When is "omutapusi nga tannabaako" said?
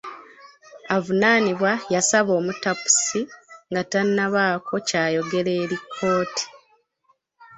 2.39-4.73